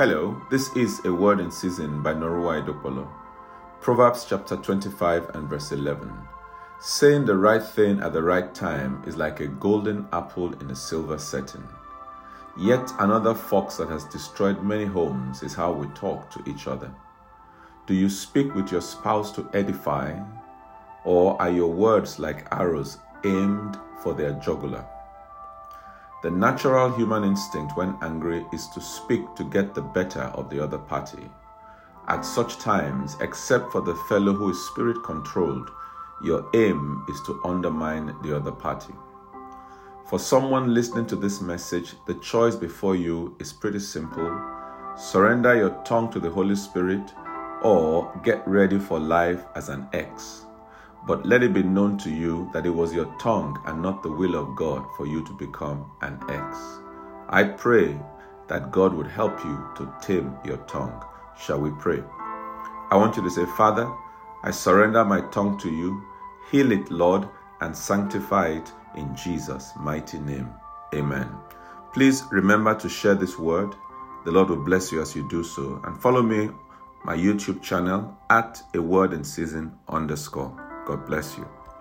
Hello, 0.00 0.40
this 0.48 0.74
is 0.74 1.04
a 1.04 1.12
word 1.12 1.40
in 1.40 1.50
season 1.50 2.02
by 2.02 2.14
Norua 2.14 2.64
Idopolo. 2.64 3.06
Proverbs 3.82 4.24
chapter 4.26 4.56
25 4.56 5.28
and 5.34 5.46
verse 5.46 5.72
11. 5.72 6.10
Saying 6.80 7.26
the 7.26 7.36
right 7.36 7.62
thing 7.62 8.00
at 8.00 8.14
the 8.14 8.22
right 8.22 8.54
time 8.54 9.02
is 9.06 9.18
like 9.18 9.40
a 9.40 9.46
golden 9.46 10.08
apple 10.10 10.54
in 10.54 10.70
a 10.70 10.74
silver 10.74 11.18
setting. 11.18 11.68
Yet 12.56 12.90
another 12.98 13.34
fox 13.34 13.76
that 13.76 13.90
has 13.90 14.04
destroyed 14.06 14.62
many 14.62 14.86
homes 14.86 15.42
is 15.42 15.52
how 15.52 15.70
we 15.70 15.86
talk 15.88 16.30
to 16.30 16.50
each 16.50 16.66
other. 16.66 16.90
Do 17.86 17.92
you 17.92 18.08
speak 18.08 18.54
with 18.54 18.72
your 18.72 18.80
spouse 18.80 19.30
to 19.32 19.50
edify, 19.52 20.18
or 21.04 21.36
are 21.42 21.50
your 21.50 21.70
words 21.70 22.18
like 22.18 22.48
arrows 22.52 22.96
aimed 23.26 23.76
for 24.02 24.14
their 24.14 24.32
jugular? 24.40 24.82
The 26.22 26.30
natural 26.30 26.94
human 26.94 27.24
instinct 27.24 27.78
when 27.78 27.96
angry 28.02 28.44
is 28.52 28.68
to 28.68 28.80
speak 28.80 29.34
to 29.36 29.44
get 29.44 29.74
the 29.74 29.80
better 29.80 30.24
of 30.34 30.50
the 30.50 30.62
other 30.62 30.76
party. 30.76 31.30
At 32.08 32.26
such 32.26 32.58
times, 32.58 33.16
except 33.22 33.72
for 33.72 33.80
the 33.80 33.94
fellow 34.06 34.34
who 34.34 34.50
is 34.50 34.66
spirit 34.66 35.02
controlled, 35.02 35.70
your 36.22 36.46
aim 36.54 37.06
is 37.08 37.22
to 37.22 37.40
undermine 37.44 38.14
the 38.22 38.36
other 38.36 38.52
party. 38.52 38.92
For 40.10 40.18
someone 40.18 40.74
listening 40.74 41.06
to 41.06 41.16
this 41.16 41.40
message, 41.40 41.94
the 42.06 42.14
choice 42.14 42.54
before 42.54 42.96
you 42.96 43.34
is 43.38 43.52
pretty 43.52 43.78
simple. 43.78 44.30
Surrender 44.98 45.54
your 45.54 45.70
tongue 45.84 46.12
to 46.12 46.20
the 46.20 46.28
Holy 46.28 46.56
Spirit 46.56 47.14
or 47.62 48.12
get 48.22 48.46
ready 48.46 48.78
for 48.78 48.98
life 48.98 49.44
as 49.54 49.70
an 49.70 49.88
ex. 49.94 50.44
But 51.06 51.26
let 51.26 51.42
it 51.42 51.54
be 51.54 51.62
known 51.62 51.98
to 51.98 52.10
you 52.10 52.50
that 52.52 52.66
it 52.66 52.70
was 52.70 52.94
your 52.94 53.12
tongue 53.18 53.60
and 53.66 53.80
not 53.80 54.02
the 54.02 54.10
will 54.10 54.34
of 54.34 54.54
God 54.56 54.84
for 54.96 55.06
you 55.06 55.24
to 55.24 55.32
become 55.32 55.90
an 56.02 56.20
ex. 56.28 56.56
I 57.28 57.44
pray 57.44 57.98
that 58.48 58.70
God 58.70 58.92
would 58.94 59.06
help 59.06 59.42
you 59.44 59.64
to 59.76 59.92
tame 60.02 60.36
your 60.44 60.58
tongue. 60.58 61.02
Shall 61.38 61.60
we 61.60 61.70
pray? 61.78 62.02
I 62.90 62.96
want 62.96 63.16
you 63.16 63.22
to 63.22 63.30
say, 63.30 63.46
Father, 63.56 63.90
I 64.42 64.50
surrender 64.50 65.04
my 65.04 65.20
tongue 65.30 65.58
to 65.58 65.70
you. 65.70 66.02
Heal 66.50 66.72
it, 66.72 66.90
Lord, 66.90 67.28
and 67.60 67.76
sanctify 67.76 68.48
it 68.48 68.72
in 68.96 69.14
Jesus' 69.14 69.72
mighty 69.78 70.18
name. 70.18 70.50
Amen. 70.94 71.30
Please 71.92 72.24
remember 72.30 72.74
to 72.74 72.88
share 72.88 73.14
this 73.14 73.38
word. 73.38 73.74
The 74.24 74.32
Lord 74.32 74.50
will 74.50 74.64
bless 74.64 74.92
you 74.92 75.00
as 75.00 75.14
you 75.14 75.26
do 75.28 75.44
so. 75.44 75.80
And 75.84 76.00
follow 76.00 76.22
me, 76.22 76.50
my 77.04 77.16
YouTube 77.16 77.62
channel, 77.62 78.16
at 78.28 78.62
a 78.74 78.82
word 78.82 79.12
in 79.12 79.24
season 79.24 79.72
underscore. 79.88 80.69
God 80.90 81.06
bless 81.06 81.38
you. 81.38 81.59